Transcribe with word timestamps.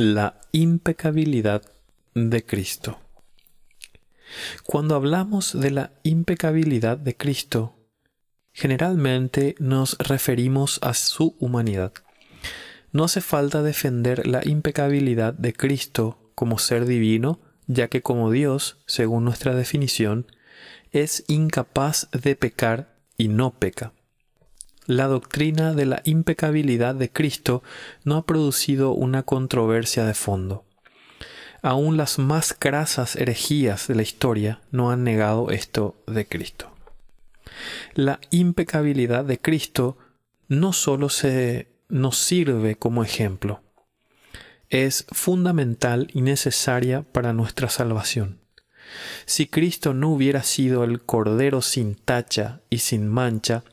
La 0.00 0.40
impecabilidad 0.52 1.62
de 2.14 2.46
Cristo. 2.46 3.00
Cuando 4.62 4.94
hablamos 4.94 5.58
de 5.58 5.72
la 5.72 5.90
impecabilidad 6.04 6.98
de 6.98 7.16
Cristo, 7.16 7.74
generalmente 8.52 9.56
nos 9.58 9.98
referimos 9.98 10.78
a 10.82 10.94
su 10.94 11.34
humanidad. 11.40 11.92
No 12.92 13.02
hace 13.02 13.20
falta 13.20 13.64
defender 13.64 14.24
la 14.28 14.40
impecabilidad 14.44 15.34
de 15.34 15.52
Cristo 15.52 16.30
como 16.36 16.60
ser 16.60 16.86
divino, 16.86 17.40
ya 17.66 17.88
que 17.88 18.00
como 18.00 18.30
Dios, 18.30 18.78
según 18.86 19.24
nuestra 19.24 19.56
definición, 19.56 20.28
es 20.92 21.24
incapaz 21.26 22.08
de 22.12 22.36
pecar 22.36 22.94
y 23.16 23.26
no 23.26 23.58
peca. 23.58 23.94
La 24.88 25.06
doctrina 25.06 25.74
de 25.74 25.84
la 25.84 26.00
impecabilidad 26.04 26.94
de 26.94 27.10
Cristo 27.12 27.62
no 28.04 28.16
ha 28.16 28.24
producido 28.24 28.92
una 28.92 29.22
controversia 29.22 30.06
de 30.06 30.14
fondo. 30.14 30.64
Aún 31.60 31.98
las 31.98 32.18
más 32.18 32.54
crasas 32.58 33.14
herejías 33.14 33.86
de 33.86 33.96
la 33.96 34.00
historia 34.02 34.62
no 34.70 34.90
han 34.90 35.04
negado 35.04 35.50
esto 35.50 35.94
de 36.06 36.26
Cristo. 36.26 36.72
La 37.92 38.18
impecabilidad 38.30 39.26
de 39.26 39.38
Cristo 39.38 39.98
no 40.48 40.72
solo 40.72 41.10
se 41.10 41.68
nos 41.90 42.16
sirve 42.16 42.76
como 42.76 43.04
ejemplo, 43.04 43.60
es 44.70 45.04
fundamental 45.12 46.08
y 46.14 46.22
necesaria 46.22 47.02
para 47.02 47.34
nuestra 47.34 47.68
salvación. 47.68 48.40
Si 49.26 49.48
Cristo 49.48 49.92
no 49.92 50.08
hubiera 50.08 50.42
sido 50.44 50.82
el 50.82 51.02
Cordero 51.02 51.60
sin 51.60 51.94
tacha 51.94 52.62
y 52.70 52.78
sin 52.78 53.06
mancha, 53.06 53.64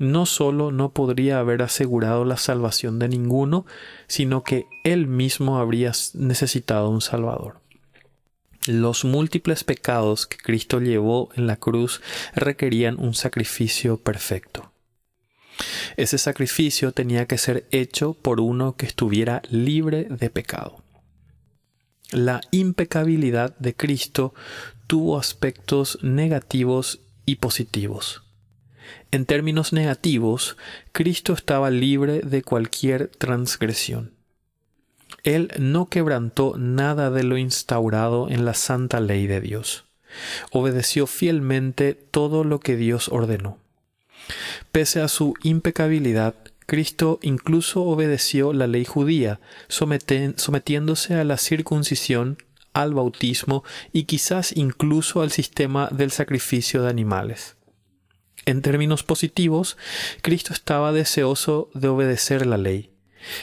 no 0.00 0.24
solo 0.24 0.72
no 0.72 0.92
podría 0.92 1.38
haber 1.38 1.60
asegurado 1.62 2.24
la 2.24 2.38
salvación 2.38 2.98
de 2.98 3.08
ninguno, 3.08 3.66
sino 4.08 4.42
que 4.42 4.66
él 4.82 5.06
mismo 5.06 5.58
habría 5.58 5.92
necesitado 6.14 6.88
un 6.88 7.02
Salvador. 7.02 7.60
Los 8.66 9.04
múltiples 9.04 9.62
pecados 9.62 10.26
que 10.26 10.38
Cristo 10.38 10.80
llevó 10.80 11.28
en 11.36 11.46
la 11.46 11.56
cruz 11.56 12.00
requerían 12.34 12.98
un 12.98 13.12
sacrificio 13.14 13.98
perfecto. 13.98 14.72
Ese 15.98 16.16
sacrificio 16.16 16.92
tenía 16.92 17.26
que 17.26 17.36
ser 17.36 17.68
hecho 17.70 18.14
por 18.14 18.40
uno 18.40 18.76
que 18.76 18.86
estuviera 18.86 19.42
libre 19.50 20.06
de 20.08 20.30
pecado. 20.30 20.82
La 22.10 22.40
impecabilidad 22.52 23.54
de 23.58 23.76
Cristo 23.76 24.32
tuvo 24.86 25.18
aspectos 25.18 25.98
negativos 26.00 27.00
y 27.26 27.36
positivos. 27.36 28.22
En 29.10 29.26
términos 29.26 29.72
negativos, 29.72 30.56
Cristo 30.92 31.32
estaba 31.32 31.70
libre 31.70 32.20
de 32.20 32.42
cualquier 32.42 33.08
transgresión. 33.08 34.12
Él 35.24 35.52
no 35.58 35.88
quebrantó 35.88 36.54
nada 36.56 37.10
de 37.10 37.24
lo 37.24 37.36
instaurado 37.36 38.28
en 38.28 38.44
la 38.44 38.54
santa 38.54 39.00
ley 39.00 39.26
de 39.26 39.40
Dios. 39.40 39.84
Obedeció 40.50 41.06
fielmente 41.06 41.94
todo 41.94 42.44
lo 42.44 42.60
que 42.60 42.76
Dios 42.76 43.08
ordenó. 43.08 43.58
Pese 44.72 45.00
a 45.00 45.08
su 45.08 45.34
impecabilidad, 45.42 46.34
Cristo 46.66 47.18
incluso 47.22 47.82
obedeció 47.82 48.52
la 48.52 48.66
ley 48.66 48.84
judía, 48.84 49.40
sometiéndose 49.68 51.14
a 51.14 51.24
la 51.24 51.36
circuncisión, 51.36 52.38
al 52.72 52.94
bautismo 52.94 53.64
y 53.92 54.04
quizás 54.04 54.56
incluso 54.56 55.22
al 55.22 55.32
sistema 55.32 55.88
del 55.90 56.12
sacrificio 56.12 56.82
de 56.82 56.90
animales. 56.90 57.56
En 58.46 58.62
términos 58.62 59.02
positivos, 59.02 59.76
Cristo 60.22 60.52
estaba 60.52 60.92
deseoso 60.92 61.70
de 61.74 61.88
obedecer 61.88 62.46
la 62.46 62.56
ley. 62.56 62.90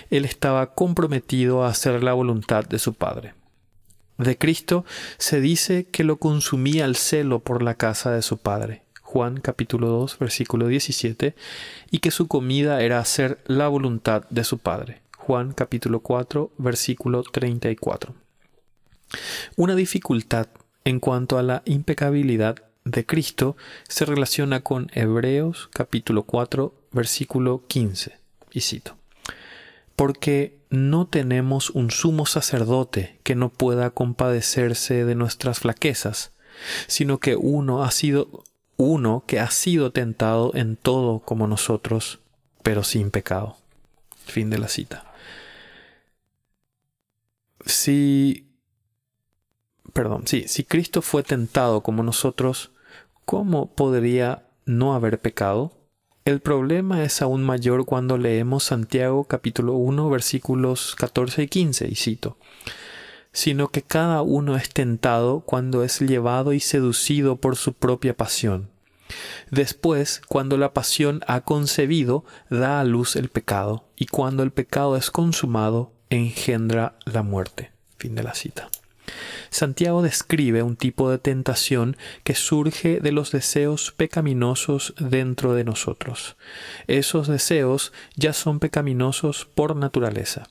Él 0.09 0.25
estaba 0.25 0.73
comprometido 0.73 1.63
a 1.63 1.69
hacer 1.69 2.03
la 2.03 2.13
voluntad 2.13 2.65
de 2.65 2.79
su 2.79 2.93
Padre. 2.93 3.33
De 4.17 4.37
Cristo 4.37 4.83
se 5.19 5.39
dice 5.39 5.85
que 5.85 6.03
lo 6.03 6.17
consumía 6.17 6.85
el 6.85 6.95
celo 6.95 7.39
por 7.39 7.61
la 7.61 7.75
casa 7.75 8.11
de 8.11 8.23
su 8.23 8.37
Padre. 8.37 8.81
Juan 9.01 9.39
capítulo 9.39 9.87
2 9.87 10.19
versículo 10.19 10.67
17, 10.67 11.35
y 11.91 11.99
que 11.99 12.11
su 12.11 12.27
comida 12.27 12.81
era 12.81 12.99
hacer 12.99 13.39
la 13.45 13.67
voluntad 13.67 14.23
de 14.29 14.43
su 14.43 14.57
Padre. 14.57 15.01
Juan 15.17 15.53
capítulo 15.53 15.99
4 15.99 16.51
versículo 16.57 17.23
34. 17.23 18.15
Una 19.55 19.75
dificultad 19.75 20.47
en 20.83 20.99
cuanto 20.99 21.37
a 21.37 21.43
la 21.43 21.61
impecabilidad 21.65 22.66
de 22.91 23.05
Cristo 23.05 23.57
se 23.87 24.05
relaciona 24.05 24.61
con 24.61 24.89
Hebreos 24.93 25.69
capítulo 25.73 26.23
4 26.23 26.73
versículo 26.91 27.63
15. 27.67 28.17
Y 28.51 28.61
cito. 28.61 28.95
Porque 29.95 30.57
no 30.69 31.07
tenemos 31.07 31.69
un 31.69 31.91
sumo 31.91 32.25
sacerdote 32.25 33.19
que 33.23 33.35
no 33.35 33.49
pueda 33.49 33.89
compadecerse 33.89 35.05
de 35.05 35.15
nuestras 35.15 35.59
flaquezas, 35.59 36.31
sino 36.87 37.19
que 37.19 37.35
uno 37.35 37.83
ha 37.83 37.91
sido 37.91 38.43
uno 38.77 39.23
que 39.27 39.39
ha 39.39 39.49
sido 39.49 39.91
tentado 39.91 40.51
en 40.53 40.75
todo 40.75 41.19
como 41.19 41.47
nosotros, 41.47 42.19
pero 42.63 42.83
sin 42.83 43.11
pecado. 43.11 43.57
Fin 44.25 44.49
de 44.49 44.59
la 44.59 44.67
cita. 44.67 45.03
Si 47.65 48.47
perdón, 49.93 50.27
sí, 50.27 50.45
si 50.47 50.63
Cristo 50.63 51.01
fue 51.01 51.23
tentado 51.23 51.81
como 51.81 52.03
nosotros, 52.03 52.69
¿cómo 53.27 53.75
podría 53.75 54.47
no 54.65 54.93
haber 54.93 55.19
pecado? 55.19 55.73
El 56.23 56.39
problema 56.39 57.03
es 57.03 57.21
aún 57.21 57.43
mayor 57.43 57.85
cuando 57.85 58.17
leemos 58.17 58.63
Santiago 58.63 59.25
capítulo 59.25 59.73
1 59.73 60.09
versículos 60.09 60.95
14 60.95 61.43
y 61.43 61.47
15, 61.49 61.89
y 61.89 61.95
cito, 61.95 62.37
sino 63.33 63.67
que 63.67 63.81
cada 63.81 64.21
uno 64.21 64.55
es 64.55 64.69
tentado 64.69 65.41
cuando 65.41 65.83
es 65.83 65.99
llevado 65.99 66.53
y 66.53 66.61
seducido 66.61 67.35
por 67.35 67.57
su 67.57 67.73
propia 67.73 68.15
pasión. 68.15 68.69
Después, 69.51 70.21
cuando 70.29 70.55
la 70.57 70.73
pasión 70.73 71.19
ha 71.27 71.41
concebido, 71.41 72.23
da 72.49 72.79
a 72.79 72.85
luz 72.85 73.17
el 73.17 73.27
pecado, 73.27 73.89
y 73.97 74.05
cuando 74.05 74.41
el 74.41 74.51
pecado 74.51 74.95
es 74.95 75.11
consumado, 75.11 75.91
engendra 76.09 76.95
la 77.03 77.23
muerte. 77.23 77.71
Fin 77.97 78.15
de 78.15 78.23
la 78.23 78.33
cita. 78.33 78.69
Santiago 79.49 80.01
describe 80.01 80.63
un 80.63 80.75
tipo 80.75 81.09
de 81.09 81.17
tentación 81.17 81.97
que 82.23 82.35
surge 82.35 82.99
de 82.99 83.11
los 83.11 83.31
deseos 83.31 83.91
pecaminosos 83.91 84.93
dentro 84.99 85.53
de 85.53 85.63
nosotros. 85.63 86.35
Esos 86.87 87.27
deseos 87.27 87.93
ya 88.15 88.33
son 88.33 88.59
pecaminosos 88.59 89.45
por 89.45 89.75
naturaleza. 89.75 90.47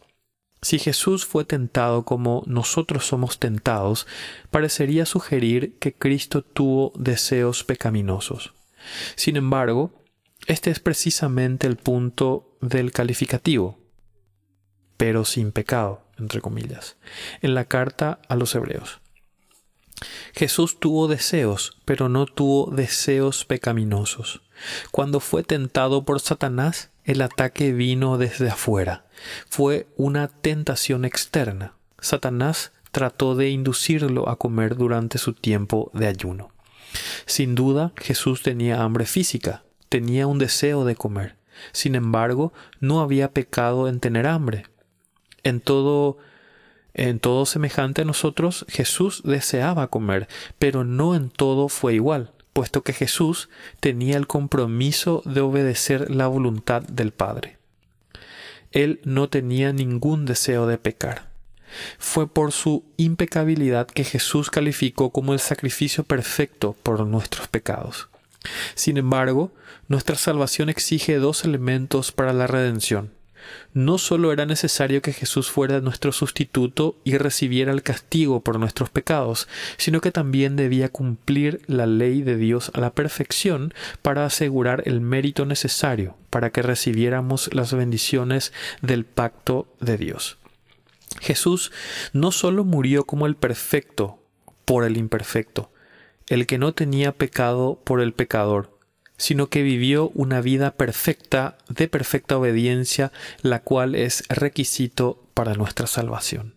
Si 0.62 0.78
Jesús 0.78 1.26
fue 1.26 1.44
tentado 1.44 2.04
como 2.04 2.42
nosotros 2.46 3.06
somos 3.06 3.38
tentados, 3.38 4.06
parecería 4.50 5.06
sugerir 5.06 5.76
que 5.78 5.92
Cristo 5.92 6.42
tuvo 6.42 6.92
deseos 6.96 7.62
pecaminosos. 7.62 8.54
Sin 9.14 9.36
embargo, 9.36 9.92
este 10.46 10.70
es 10.70 10.80
precisamente 10.80 11.66
el 11.66 11.76
punto 11.76 12.56
del 12.60 12.92
calificativo, 12.92 13.78
pero 14.96 15.24
sin 15.24 15.52
pecado 15.52 16.05
entre 16.18 16.40
comillas, 16.40 16.96
en 17.42 17.54
la 17.54 17.64
carta 17.64 18.20
a 18.28 18.36
los 18.36 18.54
hebreos. 18.54 19.00
Jesús 20.34 20.78
tuvo 20.78 21.08
deseos, 21.08 21.78
pero 21.84 22.08
no 22.08 22.26
tuvo 22.26 22.70
deseos 22.70 23.44
pecaminosos. 23.44 24.42
Cuando 24.90 25.20
fue 25.20 25.42
tentado 25.42 26.04
por 26.04 26.20
Satanás, 26.20 26.90
el 27.04 27.22
ataque 27.22 27.72
vino 27.72 28.18
desde 28.18 28.50
afuera. 28.50 29.06
Fue 29.48 29.86
una 29.96 30.28
tentación 30.28 31.04
externa. 31.04 31.74
Satanás 32.00 32.72
trató 32.90 33.34
de 33.34 33.50
inducirlo 33.50 34.28
a 34.28 34.36
comer 34.36 34.76
durante 34.76 35.18
su 35.18 35.32
tiempo 35.32 35.90
de 35.94 36.06
ayuno. 36.06 36.50
Sin 37.26 37.54
duda, 37.54 37.92
Jesús 37.96 38.42
tenía 38.42 38.82
hambre 38.82 39.06
física, 39.06 39.64
tenía 39.88 40.26
un 40.26 40.38
deseo 40.38 40.84
de 40.84 40.96
comer. 40.96 41.36
Sin 41.72 41.94
embargo, 41.94 42.52
no 42.80 43.00
había 43.00 43.32
pecado 43.32 43.88
en 43.88 44.00
tener 44.00 44.26
hambre, 44.26 44.66
en 45.46 45.60
todo 45.60 46.18
en 46.98 47.20
todo 47.20 47.44
semejante 47.44 48.02
a 48.02 48.04
nosotros, 48.06 48.64
Jesús 48.68 49.20
deseaba 49.22 49.88
comer, 49.88 50.28
pero 50.58 50.82
no 50.82 51.14
en 51.14 51.28
todo 51.28 51.68
fue 51.68 51.94
igual, 51.94 52.32
puesto 52.54 52.82
que 52.82 52.94
Jesús 52.94 53.50
tenía 53.80 54.16
el 54.16 54.26
compromiso 54.26 55.22
de 55.26 55.42
obedecer 55.42 56.10
la 56.10 56.26
voluntad 56.26 56.80
del 56.80 57.12
Padre. 57.12 57.58
Él 58.72 59.00
no 59.04 59.28
tenía 59.28 59.74
ningún 59.74 60.24
deseo 60.24 60.66
de 60.66 60.78
pecar. 60.78 61.28
Fue 61.98 62.26
por 62.26 62.50
su 62.52 62.82
impecabilidad 62.96 63.86
que 63.86 64.04
Jesús 64.04 64.48
calificó 64.48 65.10
como 65.10 65.34
el 65.34 65.38
sacrificio 65.38 66.02
perfecto 66.02 66.74
por 66.82 67.06
nuestros 67.06 67.46
pecados. 67.46 68.08
Sin 68.74 68.96
embargo, 68.96 69.52
nuestra 69.86 70.16
salvación 70.16 70.70
exige 70.70 71.18
dos 71.18 71.44
elementos 71.44 72.10
para 72.10 72.32
la 72.32 72.46
redención 72.46 73.15
no 73.72 73.98
solo 73.98 74.32
era 74.32 74.46
necesario 74.46 75.02
que 75.02 75.12
Jesús 75.12 75.50
fuera 75.50 75.80
nuestro 75.80 76.12
sustituto 76.12 76.96
y 77.04 77.16
recibiera 77.18 77.72
el 77.72 77.82
castigo 77.82 78.40
por 78.40 78.58
nuestros 78.58 78.90
pecados, 78.90 79.48
sino 79.76 80.00
que 80.00 80.12
también 80.12 80.56
debía 80.56 80.88
cumplir 80.88 81.60
la 81.66 81.86
ley 81.86 82.22
de 82.22 82.36
Dios 82.36 82.70
a 82.74 82.80
la 82.80 82.94
perfección 82.94 83.74
para 84.02 84.24
asegurar 84.24 84.82
el 84.86 85.00
mérito 85.00 85.46
necesario 85.46 86.16
para 86.30 86.50
que 86.50 86.62
recibiéramos 86.62 87.52
las 87.54 87.72
bendiciones 87.72 88.52
del 88.82 89.04
pacto 89.04 89.68
de 89.80 89.96
Dios. 89.96 90.38
Jesús 91.20 91.72
no 92.12 92.32
solo 92.32 92.64
murió 92.64 93.04
como 93.04 93.26
el 93.26 93.36
perfecto 93.36 94.22
por 94.64 94.84
el 94.84 94.96
imperfecto, 94.96 95.70
el 96.28 96.46
que 96.46 96.58
no 96.58 96.74
tenía 96.74 97.12
pecado 97.12 97.80
por 97.84 98.00
el 98.00 98.12
pecador, 98.12 98.75
sino 99.16 99.48
que 99.48 99.62
vivió 99.62 100.10
una 100.14 100.40
vida 100.40 100.72
perfecta 100.72 101.58
de 101.68 101.88
perfecta 101.88 102.36
obediencia, 102.38 103.12
la 103.42 103.60
cual 103.62 103.94
es 103.94 104.24
requisito 104.28 105.22
para 105.34 105.54
nuestra 105.54 105.86
salvación. 105.86 106.55